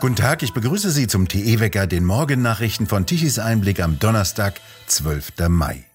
Guten 0.00 0.16
Tag, 0.16 0.42
ich 0.42 0.52
begrüße 0.52 0.90
Sie 0.90 1.06
zum 1.06 1.28
TE-Wecker, 1.28 1.86
den 1.86 2.04
Morgennachrichten 2.04 2.86
von 2.86 3.06
Tichys 3.06 3.38
Einblick 3.38 3.80
am 3.80 3.98
Donnerstag, 3.98 4.60
12. 4.86 5.48
Mai. 5.48 5.86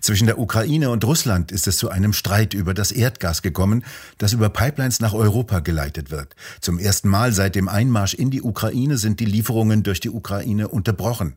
Zwischen 0.00 0.26
der 0.26 0.38
Ukraine 0.38 0.88
und 0.88 1.04
Russland 1.04 1.52
ist 1.52 1.68
es 1.68 1.76
zu 1.76 1.90
einem 1.90 2.12
Streit 2.12 2.54
über 2.54 2.72
das 2.72 2.90
Erdgas 2.90 3.42
gekommen, 3.42 3.84
das 4.16 4.32
über 4.32 4.48
Pipelines 4.48 5.00
nach 5.00 5.12
Europa 5.12 5.60
geleitet 5.60 6.10
wird. 6.10 6.34
Zum 6.60 6.78
ersten 6.78 7.08
Mal 7.08 7.32
seit 7.32 7.54
dem 7.54 7.68
Einmarsch 7.68 8.14
in 8.14 8.30
die 8.30 8.42
Ukraine 8.42 8.96
sind 8.96 9.20
die 9.20 9.26
Lieferungen 9.26 9.82
durch 9.82 10.00
die 10.00 10.10
Ukraine 10.10 10.68
unterbrochen. 10.68 11.36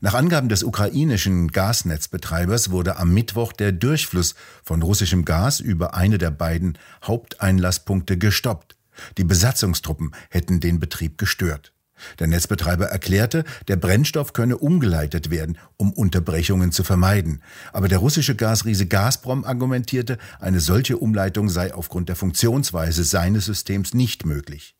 Nach 0.00 0.14
Angaben 0.14 0.48
des 0.48 0.62
ukrainischen 0.62 1.48
Gasnetzbetreibers 1.48 2.70
wurde 2.70 2.98
am 2.98 3.12
Mittwoch 3.12 3.52
der 3.52 3.72
Durchfluss 3.72 4.36
von 4.62 4.82
russischem 4.82 5.24
Gas 5.24 5.58
über 5.58 5.94
eine 5.94 6.18
der 6.18 6.30
beiden 6.30 6.78
Haupteinlasspunkte 7.02 8.16
gestoppt. 8.16 8.76
Die 9.16 9.24
Besatzungstruppen 9.24 10.12
hätten 10.30 10.60
den 10.60 10.78
Betrieb 10.78 11.18
gestört. 11.18 11.72
Der 12.20 12.28
Netzbetreiber 12.28 12.86
erklärte, 12.86 13.42
der 13.66 13.74
Brennstoff 13.74 14.32
könne 14.32 14.56
umgeleitet 14.58 15.30
werden, 15.30 15.58
um 15.76 15.92
Unterbrechungen 15.92 16.70
zu 16.70 16.84
vermeiden. 16.84 17.42
Aber 17.72 17.88
der 17.88 17.98
russische 17.98 18.36
Gasriese 18.36 18.86
Gazprom 18.86 19.44
argumentierte, 19.44 20.18
eine 20.38 20.60
solche 20.60 20.96
Umleitung 20.98 21.48
sei 21.48 21.74
aufgrund 21.74 22.08
der 22.08 22.14
Funktionsweise 22.14 23.02
seines 23.02 23.46
Systems 23.46 23.94
nicht 23.94 24.24
möglich. 24.24 24.77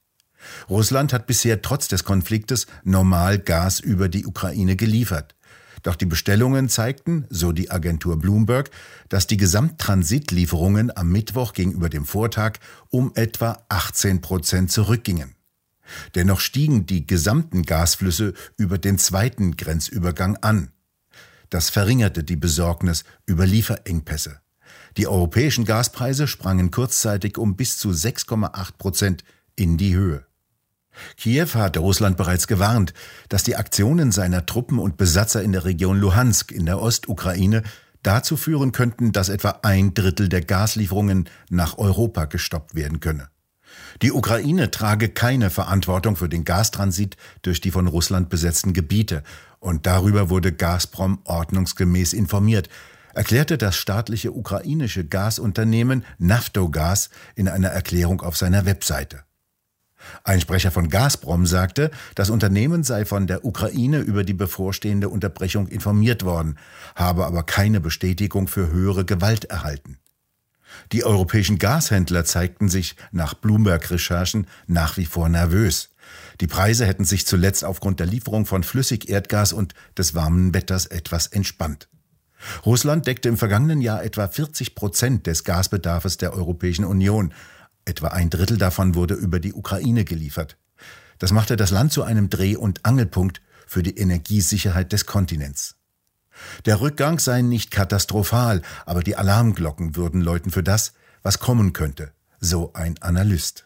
Russland 0.69 1.13
hat 1.13 1.27
bisher 1.27 1.63
trotz 1.63 1.89
des 1.89 2.05
Konfliktes 2.05 2.67
normal 2.85 3.39
Gas 3.39 3.81
über 3.81 4.09
die 4.09 4.27
Ukraine 4.27 4.77
geliefert. 4.77 5.35
Doch 5.83 5.97
die 5.97 6.07
Bestellungen 6.07 6.69
zeigten, 6.69 7.27
so 7.31 7.53
die 7.53 7.71
Agentur 7.71 8.19
Bloomberg, 8.19 8.71
dass 9.09 9.27
die 9.27 9.37
Gesamttransitlieferungen 9.37 10.97
am 10.97 11.11
Mittwoch 11.11 11.53
gegenüber 11.53 11.89
dem 11.89 12.05
Vortag 12.05 12.55
um 12.91 13.13
etwa 13.15 13.65
18 13.69 14.21
Prozent 14.21 14.73
zurückgingen. 14.73 15.35
Dennoch 16.15 16.41
stiegen 16.41 16.87
die 16.87 17.07
gesamten 17.07 17.63
Gasflüsse 17.63 18.35
über 18.57 18.79
den 18.79 18.99
zweiten 18.99 19.57
Grenzübergang 19.57 20.37
an. 20.37 20.71
Das 21.51 21.71
verringerte 21.71 22.25
die 22.25 22.37
Besorgnis 22.37 23.05
über 23.25 23.47
Lieferengpässe. 23.47 24.41
Die 24.97 25.07
europäischen 25.07 25.65
Gaspreise 25.65 26.27
sprangen 26.27 26.71
kurzzeitig 26.71 27.39
um 27.39 27.57
bis 27.57 27.79
zu 27.79 27.91
6,8 27.91 28.73
Prozent 28.77 29.25
in 29.57 29.79
die 29.79 29.95
Höhe. 29.95 30.28
Kiew 31.17 31.49
hatte 31.55 31.81
Russland 31.81 32.17
bereits 32.17 32.47
gewarnt, 32.47 32.95
dass 33.29 33.43
die 33.43 33.57
Aktionen 33.57 34.13
seiner 34.13 34.47
Truppen 34.47 34.79
und 34.79 34.97
Besatzer 34.97 35.43
in 35.43 35.53
der 35.53 35.65
Region 35.65 35.99
Luhansk 35.99 36.53
in 36.53 36.67
der 36.67 36.81
Ostukraine 36.81 37.63
dazu 38.03 38.37
führen 38.37 38.73
könnten, 38.73 39.13
dass 39.13 39.29
etwa 39.29 39.61
ein 39.63 39.95
Drittel 39.95 40.29
der 40.29 40.43
Gaslieferungen 40.43 41.29
nach 41.51 41.79
Europa 41.79 42.27
gestoppt 42.27 42.75
werden 42.75 43.01
könne. 43.01 43.29
Die 44.03 44.13
Ukraine 44.13 44.71
trage 44.71 45.09
keine 45.09 45.51
Verantwortung 45.51 46.17
für 46.17 46.29
den 46.29 46.45
Gastransit 46.45 47.17
durch 47.43 47.61
die 47.61 47.71
von 47.71 47.87
Russland 47.87 48.29
besetzten 48.29 48.73
Gebiete, 48.73 49.23
und 49.61 49.87
darüber 49.87 50.31
wurde 50.31 50.53
Gazprom 50.53 51.19
ordnungsgemäß 51.25 52.13
informiert, 52.13 52.69
erklärte 53.13 53.59
das 53.59 53.77
staatliche 53.77 54.33
ukrainische 54.33 55.05
Gasunternehmen 55.05 56.05
Naftogas 56.19 57.11
in 57.35 57.49
einer 57.49 57.69
Erklärung 57.69 58.21
auf 58.21 58.37
seiner 58.37 58.65
Webseite. 58.65 59.25
Ein 60.25 60.41
Sprecher 60.41 60.71
von 60.71 60.89
Gazprom 60.89 61.47
sagte, 61.47 61.91
das 62.15 62.31
Unternehmen 62.31 62.85
sei 62.85 63.05
von 63.05 63.27
der 63.27 63.45
Ukraine 63.45 63.99
über 63.99 64.25
die 64.25 64.35
bevorstehende 64.35 65.09
Unterbrechung 65.09 65.69
informiert 65.69 66.25
worden, 66.25 66.59
habe 66.95 67.27
aber 67.27 67.43
keine 67.43 67.81
Bestätigung 67.81 68.49
für 68.49 68.71
höhere 68.71 69.05
Gewalt 69.05 69.47
erhalten. 69.47 69.99
Die 70.93 71.05
europäischen 71.05 71.59
Gashändler 71.59 72.25
zeigten 72.25 72.69
sich 72.69 72.97
nach 73.11 73.35
Bloomberg-Recherchen 73.35 74.47
nach 74.67 74.97
wie 74.97 75.07
vor 75.07 75.29
nervös. 75.29 75.91
Die 76.41 76.47
Preise 76.47 76.87
hätten 76.87 77.05
sich 77.05 77.27
zuletzt 77.27 77.65
aufgrund 77.65 78.01
der 78.01 78.07
Lieferung 78.07 78.47
von 78.47 78.63
Flüssigerdgas 78.63 79.53
und 79.53 79.75
des 79.97 80.15
warmen 80.15 80.55
Wetters 80.55 80.87
etwas 80.87 81.27
entspannt. 81.27 81.89
Russland 82.65 83.07
deckte 83.07 83.29
im 83.29 83.37
vergangenen 83.37 83.81
Jahr 83.81 84.05
etwa 84.05 84.29
40 84.29 84.75
Prozent 84.75 85.27
des 85.27 85.45
Gasbedarfs 85.45 86.19
der 86.19 86.35
Europäischen 86.35 86.85
Union. 86.85 87.33
Etwa 87.89 88.09
ein 88.09 88.29
Drittel 88.29 88.59
davon 88.59 88.95
wurde 88.95 89.15
über 89.15 89.41
die 89.41 89.55
Ukraine 89.55 90.05
geliefert. 90.05 90.59
Das 91.19 91.33
machte 91.33 91.57
das 91.57 91.71
Land 91.71 91.91
zu 91.91 92.03
einem 92.03 92.29
Dreh- 92.29 92.57
und 92.57 92.85
Angelpunkt 92.85 93.41
für 93.67 93.83
die 93.83 93.97
Energiesicherheit 93.97 94.93
des 94.93 95.07
Kontinents. 95.07 95.77
Der 96.67 96.83
Rückgang 96.83 97.19
sei 97.19 97.41
nicht 97.41 97.71
katastrophal, 97.71 98.61
aber 98.85 99.03
die 99.03 99.17
Alarmglocken 99.17 99.97
würden 99.97 100.21
läuten 100.21 100.51
für 100.51 100.63
das, 100.63 100.93
was 101.23 101.39
kommen 101.39 101.73
könnte, 101.73 102.13
so 102.41 102.75
ein 102.75 102.99
Analyst. 103.01 103.65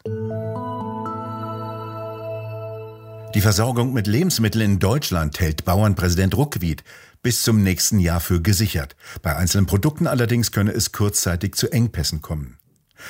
Die 3.35 3.41
Versorgung 3.41 3.91
mit 3.91 4.07
Lebensmitteln 4.07 4.73
in 4.73 4.79
Deutschland 4.79 5.39
hält 5.41 5.65
Bauernpräsident 5.65 6.35
Ruckwied 6.37 6.83
bis 7.21 7.41
zum 7.43 7.61
nächsten 7.61 7.99
Jahr 7.99 8.21
für 8.21 8.41
gesichert. 8.41 8.95
Bei 9.21 9.35
einzelnen 9.35 9.65
Produkten 9.65 10.07
allerdings 10.07 10.53
könne 10.53 10.71
es 10.71 10.93
kurzzeitig 10.93 11.55
zu 11.55 11.71
Engpässen 11.71 12.21
kommen. 12.21 12.57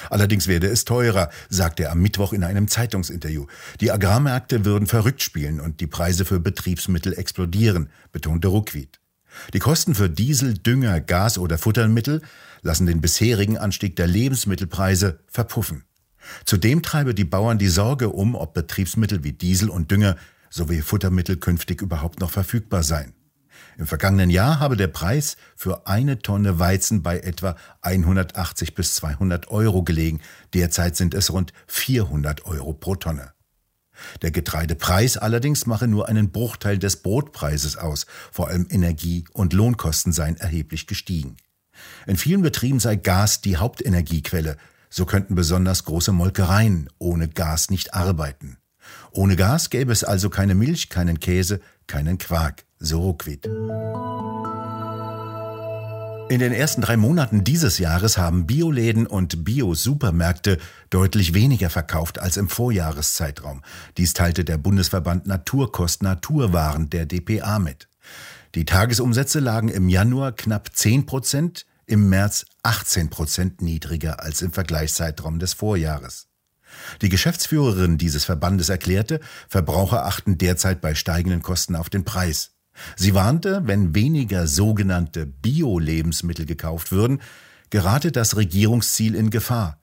Allerdings 0.10 0.48
werde 0.48 0.68
es 0.68 0.86
teurer, 0.86 1.30
sagte 1.50 1.84
er 1.84 1.92
am 1.92 2.02
Mittwoch 2.02 2.34
in 2.34 2.44
einem 2.44 2.68
Zeitungsinterview. 2.68 3.46
Die 3.82 3.92
Agrarmärkte 3.92 4.66
würden 4.66 4.88
verrückt 4.88 5.22
spielen 5.22 5.60
und 5.60 5.80
die 5.80 5.88
Preise 5.88 6.26
für 6.26 6.40
Betriebsmittel 6.40 7.14
explodieren, 7.14 7.90
betonte 8.12 8.48
Ruckwied. 8.48 9.00
Die 9.54 9.60
Kosten 9.60 9.96
für 9.96 10.10
Diesel, 10.10 10.54
Dünger, 10.54 11.02
Gas 11.02 11.38
oder 11.38 11.58
Futtermittel 11.58 12.22
lassen 12.62 12.86
den 12.86 13.02
bisherigen 13.02 13.58
Anstieg 13.58 13.96
der 13.96 14.08
Lebensmittelpreise 14.08 15.20
verpuffen. 15.28 15.84
Zudem 16.46 16.82
treibe 16.82 17.14
die 17.14 17.26
Bauern 17.26 17.58
die 17.58 17.68
Sorge 17.68 18.10
um, 18.10 18.36
ob 18.36 18.54
Betriebsmittel 18.54 19.24
wie 19.24 19.34
Diesel 19.34 19.70
und 19.70 19.92
Dünger 19.92 20.16
sowie 20.50 20.82
Futtermittel 20.82 21.38
künftig 21.38 21.82
überhaupt 21.82 22.20
noch 22.20 22.32
verfügbar 22.32 22.84
seien. 22.84 23.14
Im 23.78 23.88
vergangenen 23.88 24.30
Jahr 24.30 24.60
habe 24.60 24.78
der 24.78 24.88
Preis 24.88 25.38
für 25.56 25.88
eine 25.88 26.20
Tonne 26.20 26.60
Weizen 26.60 27.04
bei 27.04 27.20
etwa 27.20 27.56
180 27.82 28.76
bis 28.76 28.96
200 28.96 29.50
Euro 29.50 29.84
gelegen. 29.84 30.22
Derzeit 30.54 30.96
sind 30.96 31.14
es 31.14 31.32
rund 31.32 31.54
400 31.68 32.46
Euro 32.46 32.74
pro 32.74 32.96
Tonne. 32.96 33.34
Der 34.22 34.32
Getreidepreis 34.32 35.18
allerdings 35.18 35.66
mache 35.66 35.88
nur 35.88 36.08
einen 36.10 36.32
Bruchteil 36.32 36.78
des 36.78 36.98
Brotpreises 36.98 37.78
aus. 37.78 38.06
Vor 38.32 38.48
allem 38.48 38.68
Energie- 38.70 39.26
und 39.34 39.54
Lohnkosten 39.54 40.14
seien 40.14 40.38
erheblich 40.38 40.88
gestiegen. 40.88 41.38
In 42.06 42.18
vielen 42.18 42.42
Betrieben 42.42 42.80
sei 42.80 42.96
Gas 42.96 43.42
die 43.42 43.58
Hauptenergiequelle. 43.58 44.58
So 44.90 45.06
könnten 45.06 45.36
besonders 45.36 45.86
große 45.86 46.12
Molkereien 46.12 46.90
ohne 47.00 47.28
Gas 47.28 47.70
nicht 47.70 47.94
arbeiten. 47.94 48.58
Ohne 49.12 49.36
Gas 49.36 49.70
gäbe 49.70 49.92
es 49.92 50.04
also 50.04 50.30
keine 50.30 50.56
Milch, 50.56 50.90
keinen 50.90 51.20
Käse, 51.20 51.62
keinen 51.88 52.18
Quark, 52.18 52.66
so 52.84 53.00
Ruckwied. 53.00 53.50
In 56.30 56.40
den 56.40 56.54
ersten 56.54 56.82
drei 56.82 56.98
Monaten 56.98 57.44
dieses 57.44 57.78
Jahres 57.78 58.18
haben 58.18 58.48
Bioläden 58.48 59.06
und 59.06 59.44
Bio-Supermärkte 59.44 60.58
deutlich 60.90 61.34
weniger 61.34 61.70
verkauft 61.70 62.20
als 62.20 62.38
im 62.38 62.50
Vorjahreszeitraum. 62.50 63.62
Dies 63.98 64.14
teilte 64.14 64.44
der 64.44 64.58
Bundesverband 64.58 65.28
Naturkost 65.28 66.02
Naturwaren 66.02 66.90
der 66.90 67.06
DPA 67.06 67.60
mit. 67.60 67.88
Die 68.56 68.66
Tagesumsätze 68.66 69.40
lagen 69.40 69.70
im 69.70 69.90
Januar 69.90 70.32
knapp 70.32 70.76
10 70.76 71.06
Prozent, 71.06 71.66
im 71.86 72.10
März 72.10 72.46
18 72.64 73.10
Prozent 73.10 73.62
niedriger 73.62 74.22
als 74.24 74.42
im 74.42 74.54
Vergleichszeitraum 74.54 75.40
des 75.40 75.54
Vorjahres. 75.54 76.28
Die 77.02 77.10
Geschäftsführerin 77.10 77.98
dieses 77.98 78.26
Verbandes 78.26 78.70
erklärte, 78.70 79.20
Verbraucher 79.48 80.06
achten 80.06 80.38
derzeit 80.38 80.82
bei 80.82 80.96
steigenden 80.96 81.42
Kosten 81.42 81.76
auf 81.76 81.90
den 81.90 82.06
Preis. 82.06 82.54
Sie 82.96 83.14
warnte, 83.14 83.62
wenn 83.66 83.96
weniger 83.96 84.48
sogenannte 84.48 85.26
Bio-Lebensmittel 85.26 86.46
gekauft 86.46 86.92
würden, 86.92 87.22
gerate 87.70 88.12
das 88.12 88.36
Regierungsziel 88.36 89.16
in 89.16 89.30
Gefahr. 89.30 89.80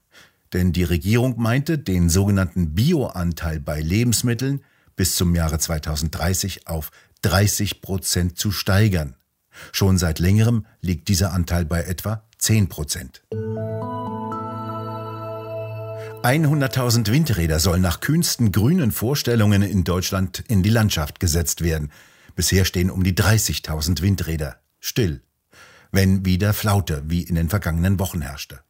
Denn 0.52 0.72
die 0.72 0.84
Regierung 0.84 1.40
meinte, 1.40 1.78
den 1.78 2.08
sogenannten 2.08 2.74
Bio-Anteil 2.74 3.60
bei 3.60 3.80
Lebensmitteln 3.80 4.62
bis 4.96 5.14
zum 5.14 5.34
Jahre 5.34 5.58
2030 5.58 6.66
auf 6.66 6.90
30 7.22 7.80
Prozent 7.80 8.38
zu 8.38 8.50
steigern. 8.50 9.14
Schon 9.72 9.98
seit 9.98 10.18
längerem 10.18 10.66
liegt 10.80 11.08
dieser 11.08 11.32
Anteil 11.32 11.64
bei 11.64 11.82
etwa 11.82 12.24
10 12.38 12.68
Prozent. 12.68 13.22
100.000 16.22 17.10
Windräder 17.10 17.60
sollen 17.60 17.80
nach 17.80 18.00
kühnsten 18.00 18.52
grünen 18.52 18.92
Vorstellungen 18.92 19.62
in 19.62 19.84
Deutschland 19.84 20.44
in 20.48 20.62
die 20.62 20.68
Landschaft 20.68 21.18
gesetzt 21.18 21.62
werden. 21.62 21.90
Bisher 22.40 22.64
stehen 22.64 22.88
um 22.88 23.04
die 23.04 23.12
30.000 23.12 24.00
Windräder 24.00 24.56
still, 24.78 25.20
wenn 25.92 26.24
wieder 26.24 26.54
Flaute 26.54 27.02
wie 27.04 27.20
in 27.20 27.34
den 27.34 27.50
vergangenen 27.50 27.98
Wochen 27.98 28.22
herrschte. 28.22 28.60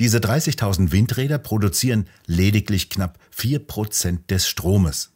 Diese 0.00 0.18
30.000 0.18 0.90
Windräder 0.90 1.38
produzieren 1.38 2.08
lediglich 2.26 2.90
knapp 2.90 3.20
4% 3.38 4.26
des 4.26 4.48
Stromes. 4.48 5.12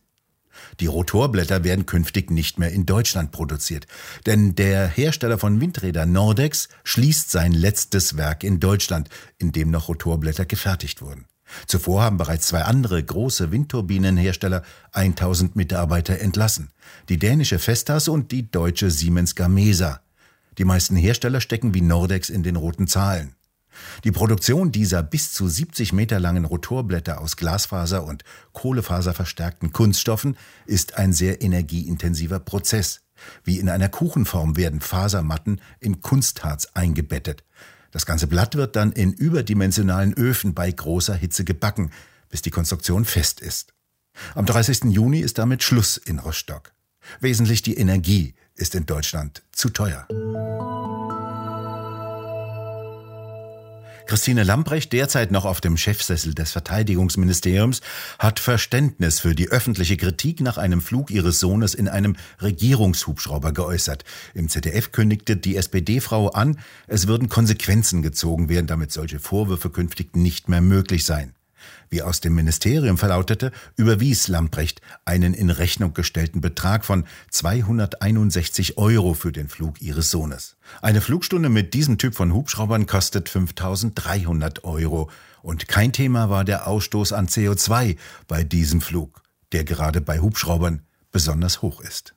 Die 0.79 0.87
Rotorblätter 0.87 1.65
werden 1.65 1.87
künftig 1.87 2.31
nicht 2.31 2.61
mehr 2.61 2.71
in 2.71 2.87
Deutschland 2.87 3.33
produziert, 3.33 3.89
denn 4.27 4.55
der 4.55 4.87
Hersteller 4.87 5.37
von 5.37 5.61
Windrädern 5.61 6.13
Nordex 6.13 6.69
schließt 6.85 7.33
sein 7.33 7.51
letztes 7.51 8.17
Werk 8.17 8.45
in 8.45 8.61
Deutschland, 8.61 9.09
in 9.39 9.51
dem 9.51 9.73
noch 9.73 9.89
Rotorblätter 9.89 10.45
gefertigt 10.45 11.03
wurden. 11.03 11.27
Zuvor 11.67 12.03
haben 12.03 12.17
bereits 12.17 12.49
zwei 12.49 12.63
andere 12.63 13.03
große 13.03 13.51
Windturbinenhersteller 13.51 14.63
1000 14.93 15.57
Mitarbeiter 15.57 16.19
entlassen. 16.19 16.71
Die 17.09 17.19
dänische 17.19 17.59
Vestas 17.59 18.09
und 18.09 18.33
die 18.33 18.51
deutsche 18.51 18.91
Siemens 18.91 19.35
Gamesa. 19.35 20.01
Die 20.59 20.65
meisten 20.65 20.97
Hersteller 20.97 21.41
stecken 21.41 21.75
wie 21.75 21.83
Nordex 21.83 22.31
in 22.31 22.43
den 22.43 22.57
roten 22.57 22.87
Zahlen. 22.87 23.35
Die 24.05 24.13
Produktion 24.13 24.73
dieser 24.73 25.03
bis 25.03 25.33
zu 25.33 25.49
70 25.49 25.93
Meter 25.93 26.19
langen 26.19 26.47
Rotorblätter 26.47 27.21
aus 27.21 27.37
Glasfaser 27.37 28.05
und 28.05 28.25
Kohlefaserverstärkten 28.53 29.73
Kunststoffen 29.73 30.37
ist 30.65 30.97
ein 30.97 31.13
sehr 31.13 31.43
energieintensiver 31.43 32.41
Prozess. 32.41 33.03
Wie 33.45 33.59
in 33.59 33.69
einer 33.69 33.89
Kuchenform 33.89 34.57
werden 34.57 34.81
Fasermatten 34.81 35.61
in 35.81 36.01
Kunstharz 36.01 36.69
eingebettet. 36.75 37.45
Das 37.97 38.05
ganze 38.05 38.27
Blatt 38.27 38.57
wird 38.57 38.77
dann 38.77 38.93
in 38.93 39.15
überdimensionalen 39.15 40.13
Öfen 40.13 40.53
bei 40.53 40.71
großer 40.71 41.15
Hitze 41.15 41.47
gebacken, 41.47 41.93
bis 42.29 42.43
die 42.43 42.51
Konstruktion 42.51 43.07
fest 43.07 43.41
ist. 43.41 43.73
Am 44.35 44.45
30. 44.45 44.93
Juni 44.93 45.21
ist 45.21 45.39
damit 45.39 45.63
Schluss 45.63 45.97
in 45.97 46.19
Rostock. 46.19 46.75
Wesentlich 47.21 47.63
die 47.63 47.79
Energie 47.79 48.35
ist 48.55 48.75
in 48.75 48.85
Deutschland 48.85 49.45
zu 49.51 49.71
teuer. 49.71 50.07
Christine 54.07 54.45
Lamprecht, 54.45 54.93
derzeit 54.93 55.31
noch 55.31 55.45
auf 55.45 55.61
dem 55.61 55.77
Chefsessel 55.77 56.35
des 56.35 56.53
Verteidigungsministeriums, 56.53 57.81
hat 58.19 58.41
Verständnis 58.41 59.21
für 59.21 59.35
die 59.35 59.49
öffentliche 59.49 59.97
Kritik 59.97 60.41
nach 60.41 60.59
einem 60.59 60.81
Flug 60.81 61.11
ihres 61.11 61.41
Sohnes 61.41 61.75
in 61.75 61.89
einem 61.89 62.17
Regierungshubschrauber 62.41 63.53
geäußert. 63.53 64.05
Im 64.35 64.49
ZDF 64.49 64.93
kündigte 64.93 65.37
die 65.37 65.57
SPD-Frau 65.57 66.29
an, 66.29 66.59
es 66.87 67.07
würden 67.07 67.29
Konsequenzen 67.29 68.03
gezogen 68.03 68.49
werden, 68.49 68.67
damit 68.67 68.93
solche 68.93 69.19
Vorwürfe 69.19 69.71
künftig 69.71 70.17
nicht 70.17 70.49
mehr 70.49 70.61
möglich 70.61 71.05
seien. 71.05 71.36
Wie 71.91 72.03
aus 72.03 72.21
dem 72.21 72.35
Ministerium 72.35 72.99
verlautete, 72.99 73.53
überwies 73.77 74.29
Lamprecht 74.29 74.81
einen 75.05 75.35
in 75.35 75.51
Rechnung 75.51 75.95
gestellten 75.95 76.41
Betrag 76.41 76.85
von 76.85 77.05
261 77.31 78.79
Euro 78.79 79.15
für 79.15 79.33
den 79.33 79.49
Flug 79.49 79.81
ihres 79.81 80.11
Sohnes. 80.11 80.57
Eine 80.83 81.01
Flugstunde 81.01 81.49
mit 81.49 81.75
diesem 81.75 81.99
Typ 81.99 82.15
von 82.15 82.33
Hubschraubern 82.33 82.87
kostet 82.87 83.29
5300 83.29 84.65
Euro. 84.65 85.11
Und 85.43 85.69
kein 85.69 85.93
Thema 85.93 86.29
war 86.29 86.45
der 86.45 86.67
Ausstoß 86.67 87.13
an 87.13 87.29
CO2 87.29 87.97
bei 88.27 88.43
diesem 88.43 88.81
Flug, 88.81 89.23
der 89.53 89.65
gerade 89.65 90.01
bei 90.01 90.19
Hubschraubern 90.19 90.83
besonders 91.13 91.63
hoch 91.63 91.81
ist. 91.81 92.15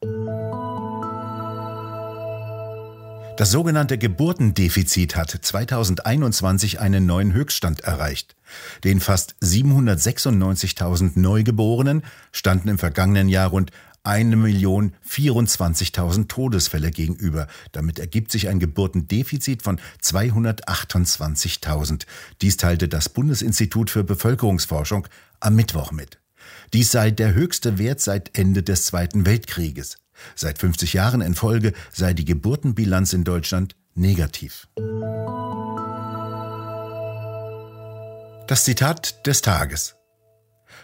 Das 3.40 3.50
sogenannte 3.52 3.98
Geburtendefizit 3.98 5.16
hat 5.16 5.30
2021 5.30 6.82
einen 6.82 7.06
neuen 7.06 7.32
Höchststand 7.32 7.80
erreicht. 7.80 8.36
Den 8.84 9.00
fast 9.00 9.36
796.000 9.42 11.18
Neugeborenen 11.18 12.04
standen 12.34 12.68
im 12.68 12.78
vergangenen 12.78 13.30
Jahr 13.30 13.48
rund 13.48 13.72
1.024.000 14.04 16.28
Todesfälle 16.28 16.92
gegenüber. 16.92 17.48
Damit 17.72 17.98
ergibt 17.98 18.30
sich 18.30 18.50
ein 18.50 18.60
Geburtendefizit 18.60 19.64
von 19.64 19.80
228.000. 20.04 22.08
Dies 22.42 22.58
teilte 22.58 22.90
das 22.90 23.08
Bundesinstitut 23.08 23.90
für 23.90 24.04
Bevölkerungsforschung 24.04 25.08
am 25.40 25.56
Mittwoch 25.56 25.94
mit. 25.94 26.20
Dies 26.74 26.92
sei 26.92 27.10
der 27.10 27.34
höchste 27.34 27.78
Wert 27.78 28.02
seit 28.02 28.38
Ende 28.38 28.64
des 28.64 28.84
Zweiten 28.84 29.26
Weltkrieges. 29.26 29.96
Seit 30.36 30.58
50 30.58 30.94
Jahren 30.94 31.22
in 31.22 31.36
Folge 31.36 31.74
sei 31.92 32.14
die 32.14 32.26
Geburtenbilanz 32.26 33.14
in 33.14 33.24
Deutschland 33.24 33.76
negativ. 33.96 34.68
Das 38.48 38.64
Zitat 38.64 39.26
des 39.28 39.42
Tages. 39.42 39.96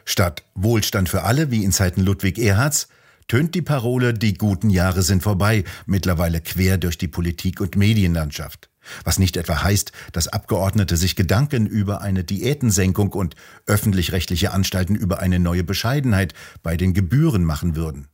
Statt 0.05 0.43
Wohlstand 0.53 1.09
für 1.09 1.23
alle, 1.23 1.49
wie 1.49 1.63
in 1.63 1.71
Zeiten 1.71 2.01
Ludwig 2.01 2.37
Erhards, 2.37 2.87
tönt 3.27 3.55
die 3.55 3.63
Parole 3.63 4.13
Die 4.13 4.35
guten 4.35 4.69
Jahre 4.69 5.01
sind 5.01 5.23
vorbei 5.23 5.63
mittlerweile 5.87 6.41
quer 6.41 6.77
durch 6.77 6.97
die 6.97 7.07
Politik 7.07 7.59
und 7.61 7.75
Medienlandschaft. 7.75 8.69
Was 9.03 9.17
nicht 9.17 9.35
etwa 9.35 9.63
heißt, 9.63 9.91
dass 10.11 10.27
Abgeordnete 10.27 10.95
sich 10.95 11.15
Gedanken 11.15 11.65
über 11.65 12.01
eine 12.01 12.23
Diätensenkung 12.23 13.13
und 13.13 13.35
öffentlich-rechtliche 13.65 14.51
Anstalten 14.51 14.95
über 14.95 15.19
eine 15.19 15.39
neue 15.39 15.63
Bescheidenheit 15.63 16.35
bei 16.61 16.77
den 16.77 16.93
Gebühren 16.93 17.43
machen 17.43 17.75
würden. 17.75 18.07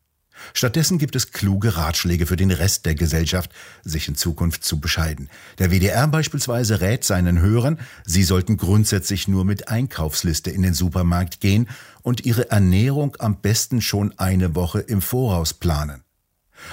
Stattdessen 0.53 0.97
gibt 0.97 1.15
es 1.15 1.31
kluge 1.31 1.77
Ratschläge 1.77 2.25
für 2.25 2.35
den 2.35 2.51
Rest 2.51 2.85
der 2.85 2.95
Gesellschaft, 2.95 3.51
sich 3.83 4.07
in 4.07 4.15
Zukunft 4.15 4.63
zu 4.63 4.79
bescheiden. 4.79 5.29
Der 5.59 5.71
WDR 5.71 6.07
beispielsweise 6.07 6.81
rät 6.81 7.03
seinen 7.03 7.39
Hörern, 7.39 7.79
sie 8.05 8.23
sollten 8.23 8.57
grundsätzlich 8.57 9.27
nur 9.27 9.45
mit 9.45 9.67
Einkaufsliste 9.67 10.51
in 10.51 10.61
den 10.61 10.73
Supermarkt 10.73 11.39
gehen 11.39 11.69
und 12.01 12.25
ihre 12.25 12.51
Ernährung 12.51 13.15
am 13.19 13.41
besten 13.41 13.81
schon 13.81 14.17
eine 14.17 14.55
Woche 14.55 14.79
im 14.79 15.01
Voraus 15.01 15.53
planen. 15.53 16.03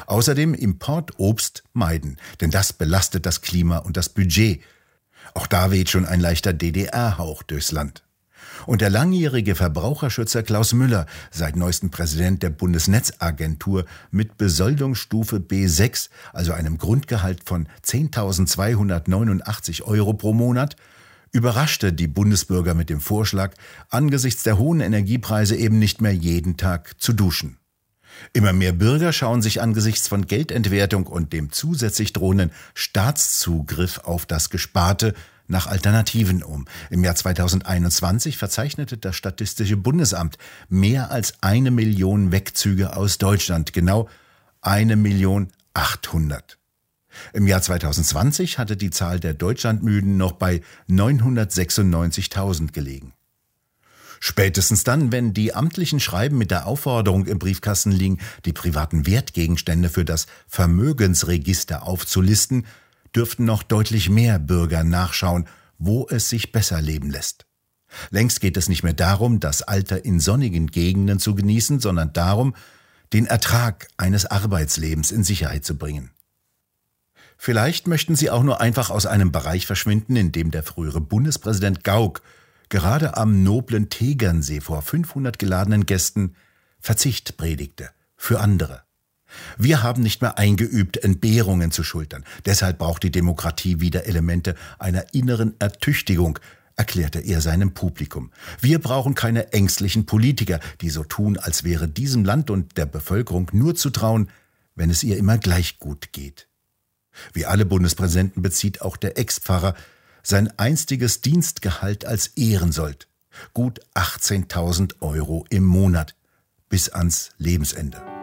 Außerdem 0.06 0.54
Importobst 0.54 1.64
meiden, 1.72 2.18
denn 2.40 2.50
das 2.50 2.72
belastet 2.72 3.26
das 3.26 3.40
Klima 3.40 3.78
und 3.78 3.96
das 3.96 4.08
Budget. 4.08 4.62
Auch 5.34 5.46
da 5.46 5.70
weht 5.70 5.90
schon 5.90 6.04
ein 6.04 6.20
leichter 6.20 6.52
DDR-Hauch 6.52 7.42
durchs 7.42 7.72
Land. 7.72 8.02
Und 8.66 8.80
der 8.80 8.90
langjährige 8.90 9.54
Verbraucherschützer 9.54 10.42
Klaus 10.42 10.72
Müller, 10.72 11.06
seit 11.30 11.56
neuestem 11.56 11.90
Präsident 11.90 12.42
der 12.42 12.50
Bundesnetzagentur, 12.50 13.84
mit 14.10 14.36
Besoldungsstufe 14.38 15.36
B6, 15.36 16.08
also 16.32 16.52
einem 16.52 16.78
Grundgehalt 16.78 17.44
von 17.44 17.68
10.289 17.84 19.82
Euro 19.82 20.14
pro 20.14 20.32
Monat, 20.32 20.76
überraschte 21.32 21.92
die 21.92 22.06
Bundesbürger 22.06 22.74
mit 22.74 22.90
dem 22.90 23.00
Vorschlag, 23.00 23.54
angesichts 23.90 24.42
der 24.42 24.58
hohen 24.58 24.80
Energiepreise 24.80 25.56
eben 25.56 25.78
nicht 25.78 26.00
mehr 26.00 26.14
jeden 26.14 26.56
Tag 26.56 27.00
zu 27.00 27.12
duschen. 27.12 27.58
Immer 28.32 28.52
mehr 28.52 28.72
Bürger 28.72 29.12
schauen 29.12 29.42
sich 29.42 29.60
angesichts 29.60 30.08
von 30.08 30.26
Geldentwertung 30.26 31.06
und 31.06 31.32
dem 31.32 31.52
zusätzlich 31.52 32.12
drohenden 32.12 32.50
Staatszugriff 32.74 33.98
auf 33.98 34.26
das 34.26 34.50
Gesparte 34.50 35.14
nach 35.48 35.66
Alternativen 35.66 36.42
um. 36.42 36.66
Im 36.90 37.02
Jahr 37.02 37.16
2021 37.16 38.36
verzeichnete 38.36 38.96
das 38.96 39.16
Statistische 39.16 39.76
Bundesamt 39.76 40.38
mehr 40.68 41.10
als 41.10 41.42
eine 41.42 41.70
Million 41.70 42.30
Wegzüge 42.30 42.96
aus 42.96 43.18
Deutschland, 43.18 43.72
genau 43.72 44.08
eine 44.60 44.96
Million 44.96 45.48
achthundert. 45.74 46.58
Im 47.32 47.46
Jahr 47.46 47.62
2020 47.62 48.58
hatte 48.58 48.76
die 48.76 48.90
Zahl 48.90 49.18
der 49.18 49.34
Deutschlandmüden 49.34 50.16
noch 50.16 50.32
bei 50.32 50.60
996.000 50.88 52.72
gelegen. 52.72 53.14
Spätestens 54.20 54.82
dann, 54.82 55.12
wenn 55.12 55.32
die 55.32 55.54
amtlichen 55.54 56.00
Schreiben 56.00 56.38
mit 56.38 56.50
der 56.50 56.66
Aufforderung 56.66 57.26
im 57.26 57.38
Briefkasten 57.38 57.92
liegen, 57.92 58.18
die 58.44 58.52
privaten 58.52 59.06
Wertgegenstände 59.06 59.88
für 59.88 60.04
das 60.04 60.26
Vermögensregister 60.48 61.84
aufzulisten, 61.84 62.66
dürften 63.18 63.44
noch 63.44 63.64
deutlich 63.64 64.08
mehr 64.08 64.38
Bürger 64.38 64.84
nachschauen, 64.84 65.48
wo 65.76 66.06
es 66.08 66.28
sich 66.28 66.52
besser 66.52 66.80
leben 66.80 67.10
lässt. 67.10 67.46
Längst 68.10 68.40
geht 68.40 68.56
es 68.56 68.68
nicht 68.68 68.84
mehr 68.84 68.92
darum, 68.92 69.40
das 69.40 69.62
Alter 69.62 70.04
in 70.04 70.20
sonnigen 70.20 70.68
Gegenden 70.68 71.18
zu 71.18 71.34
genießen, 71.34 71.80
sondern 71.80 72.12
darum, 72.12 72.54
den 73.12 73.26
Ertrag 73.26 73.88
eines 73.96 74.24
Arbeitslebens 74.24 75.10
in 75.10 75.24
Sicherheit 75.24 75.64
zu 75.64 75.76
bringen. 75.76 76.12
Vielleicht 77.36 77.88
möchten 77.88 78.14
Sie 78.14 78.30
auch 78.30 78.44
nur 78.44 78.60
einfach 78.60 78.90
aus 78.90 79.04
einem 79.04 79.32
Bereich 79.32 79.66
verschwinden, 79.66 80.14
in 80.14 80.30
dem 80.30 80.52
der 80.52 80.62
frühere 80.62 81.00
Bundespräsident 81.00 81.82
Gauck 81.82 82.22
gerade 82.68 83.16
am 83.16 83.42
noblen 83.42 83.90
Tegernsee 83.90 84.60
vor 84.60 84.80
500 84.80 85.40
geladenen 85.40 85.86
Gästen 85.86 86.36
Verzicht 86.78 87.36
predigte 87.36 87.90
für 88.16 88.38
andere. 88.38 88.87
Wir 89.56 89.82
haben 89.82 90.02
nicht 90.02 90.22
mehr 90.22 90.38
eingeübt, 90.38 90.96
Entbehrungen 90.96 91.70
zu 91.70 91.82
schultern. 91.82 92.24
Deshalb 92.46 92.78
braucht 92.78 93.02
die 93.02 93.10
Demokratie 93.10 93.80
wieder 93.80 94.06
Elemente 94.06 94.54
einer 94.78 95.14
inneren 95.14 95.54
Ertüchtigung, 95.58 96.38
erklärte 96.76 97.18
er 97.18 97.40
seinem 97.40 97.74
Publikum. 97.74 98.30
Wir 98.60 98.78
brauchen 98.78 99.14
keine 99.14 99.52
ängstlichen 99.52 100.06
Politiker, 100.06 100.60
die 100.80 100.90
so 100.90 101.04
tun, 101.04 101.36
als 101.36 101.64
wäre 101.64 101.88
diesem 101.88 102.24
Land 102.24 102.50
und 102.50 102.76
der 102.76 102.86
Bevölkerung 102.86 103.50
nur 103.52 103.74
zu 103.74 103.90
trauen, 103.90 104.30
wenn 104.74 104.90
es 104.90 105.02
ihr 105.02 105.16
immer 105.16 105.38
gleich 105.38 105.78
gut 105.78 106.12
geht. 106.12 106.46
Wie 107.32 107.46
alle 107.46 107.66
Bundespräsidenten 107.66 108.42
bezieht 108.42 108.80
auch 108.80 108.96
der 108.96 109.18
Ex-Pfarrer 109.18 109.74
sein 110.22 110.56
einstiges 110.58 111.20
Dienstgehalt 111.20 112.04
als 112.04 112.28
Ehrensold. 112.28 113.08
Gut 113.54 113.80
18.000 113.94 115.00
Euro 115.00 115.44
im 115.50 115.64
Monat. 115.64 116.14
Bis 116.68 116.90
ans 116.90 117.30
Lebensende. 117.38 118.17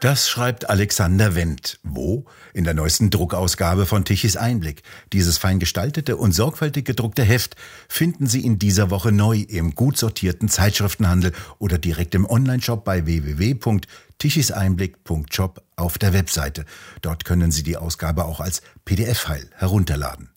Das 0.00 0.28
schreibt 0.28 0.70
Alexander 0.70 1.34
Wendt. 1.34 1.80
Wo? 1.82 2.24
In 2.54 2.62
der 2.62 2.74
neuesten 2.74 3.10
Druckausgabe 3.10 3.84
von 3.84 4.04
Tichys 4.04 4.36
Einblick. 4.36 4.84
Dieses 5.12 5.38
fein 5.38 5.58
gestaltete 5.58 6.16
und 6.16 6.30
sorgfältig 6.32 6.84
gedruckte 6.84 7.24
Heft 7.24 7.56
finden 7.88 8.28
Sie 8.28 8.44
in 8.44 8.60
dieser 8.60 8.90
Woche 8.90 9.10
neu 9.10 9.38
im 9.38 9.74
gut 9.74 9.98
sortierten 9.98 10.48
Zeitschriftenhandel 10.48 11.32
oder 11.58 11.78
direkt 11.78 12.14
im 12.14 12.30
Onlineshop 12.30 12.84
bei 12.84 13.06
www.tichiseinblick.shop 13.06 15.64
auf 15.74 15.98
der 15.98 16.12
Webseite. 16.12 16.64
Dort 17.02 17.24
können 17.24 17.50
Sie 17.50 17.64
die 17.64 17.76
Ausgabe 17.76 18.24
auch 18.24 18.38
als 18.38 18.62
PDF-File 18.84 19.50
herunterladen. 19.56 20.28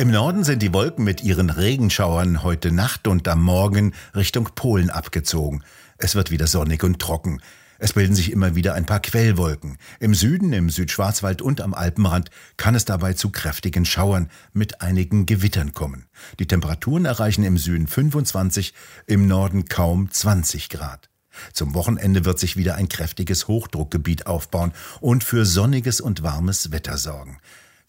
Im 0.00 0.10
Norden 0.10 0.44
sind 0.44 0.62
die 0.62 0.72
Wolken 0.72 1.04
mit 1.04 1.22
ihren 1.22 1.50
Regenschauern 1.50 2.42
heute 2.42 2.72
Nacht 2.72 3.06
und 3.06 3.28
am 3.28 3.42
Morgen 3.42 3.92
Richtung 4.16 4.48
Polen 4.54 4.88
abgezogen. 4.88 5.62
Es 5.98 6.14
wird 6.14 6.30
wieder 6.30 6.46
sonnig 6.46 6.82
und 6.82 7.00
trocken. 7.00 7.42
Es 7.78 7.92
bilden 7.92 8.14
sich 8.14 8.32
immer 8.32 8.54
wieder 8.54 8.72
ein 8.72 8.86
paar 8.86 9.00
Quellwolken. 9.00 9.76
Im 9.98 10.14
Süden, 10.14 10.54
im 10.54 10.70
Südschwarzwald 10.70 11.42
und 11.42 11.60
am 11.60 11.74
Alpenrand 11.74 12.30
kann 12.56 12.74
es 12.74 12.86
dabei 12.86 13.12
zu 13.12 13.28
kräftigen 13.28 13.84
Schauern 13.84 14.30
mit 14.54 14.80
einigen 14.80 15.26
Gewittern 15.26 15.74
kommen. 15.74 16.06
Die 16.38 16.46
Temperaturen 16.46 17.04
erreichen 17.04 17.44
im 17.44 17.58
Süden 17.58 17.86
25, 17.86 18.72
im 19.06 19.26
Norden 19.26 19.66
kaum 19.66 20.10
20 20.10 20.70
Grad. 20.70 21.10
Zum 21.52 21.74
Wochenende 21.74 22.24
wird 22.24 22.38
sich 22.38 22.56
wieder 22.56 22.76
ein 22.76 22.88
kräftiges 22.88 23.48
Hochdruckgebiet 23.48 24.26
aufbauen 24.26 24.72
und 25.02 25.24
für 25.24 25.44
sonniges 25.44 26.00
und 26.00 26.22
warmes 26.22 26.72
Wetter 26.72 26.96
sorgen. 26.96 27.38